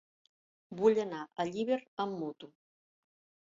Vull 0.79 1.01
anar 1.03 1.19
a 1.43 1.47
Llíber 1.51 1.79
amb 2.07 2.19
moto. 2.25 2.53